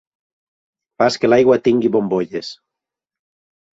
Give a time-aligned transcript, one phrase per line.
[1.03, 2.51] Fas que l'aigua tingui bombolles.